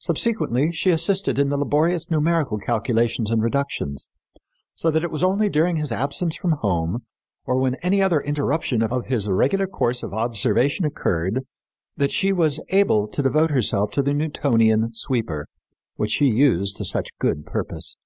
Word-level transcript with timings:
Subsequently 0.00 0.70
she 0.70 0.90
assisted 0.90 1.38
in 1.38 1.48
the 1.48 1.56
laborious 1.56 2.10
numerical 2.10 2.58
calculations 2.58 3.30
and 3.30 3.42
reductions, 3.42 4.06
so 4.74 4.90
that 4.90 5.02
it 5.02 5.10
was 5.10 5.24
only 5.24 5.48
during 5.48 5.76
his 5.76 5.90
absence 5.90 6.36
from 6.36 6.52
home 6.60 7.06
or 7.46 7.56
when 7.58 7.76
any 7.76 8.02
other 8.02 8.20
interruption 8.20 8.82
of 8.82 9.06
his 9.06 9.26
regular 9.30 9.66
course 9.66 10.02
of 10.02 10.12
observation 10.12 10.84
occurred 10.84 11.46
that 11.96 12.12
she 12.12 12.34
was 12.34 12.62
able 12.68 13.08
to 13.08 13.22
devote 13.22 13.48
herself 13.50 13.90
to 13.92 14.02
the 14.02 14.12
Newtonian 14.12 14.92
sweeper, 14.92 15.46
which 15.94 16.10
she 16.10 16.26
used 16.26 16.76
to 16.76 16.84
such 16.84 17.08
good 17.18 17.46
purpose. 17.46 17.96